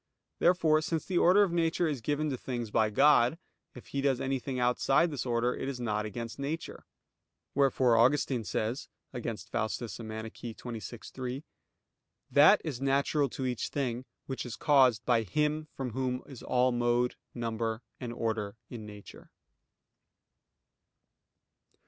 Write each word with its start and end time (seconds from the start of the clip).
Therefore 0.39 0.81
since 0.81 1.05
the 1.05 1.19
order 1.19 1.43
of 1.43 1.51
nature 1.51 1.87
is 1.87 2.01
given 2.01 2.31
to 2.31 2.35
things 2.37 2.71
by 2.71 2.89
God; 2.89 3.37
if 3.75 3.89
He 3.89 4.01
does 4.01 4.19
anything 4.19 4.59
outside 4.59 5.11
this 5.11 5.27
order, 5.27 5.53
it 5.55 5.69
is 5.69 5.79
not 5.79 6.07
against 6.07 6.39
nature. 6.39 6.87
Wherefore 7.53 7.95
Augustine 7.97 8.43
says 8.43 8.87
(Contra 9.13 9.37
Faust. 9.37 9.79
xxvi, 9.79 11.11
3): 11.13 11.43
"That 12.31 12.61
is 12.63 12.81
natural 12.81 13.29
to 13.29 13.45
each 13.45 13.67
thing 13.69 14.05
which 14.25 14.43
is 14.43 14.55
caused 14.55 15.05
by 15.05 15.21
Him 15.21 15.67
from 15.75 15.91
Whom 15.91 16.23
is 16.25 16.41
all 16.41 16.71
mode, 16.71 17.13
number, 17.35 17.83
and 17.99 18.11
order 18.11 18.55
in 18.71 18.87
nature." 18.87 19.29